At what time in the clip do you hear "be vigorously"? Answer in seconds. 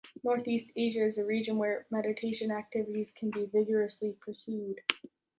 3.29-4.13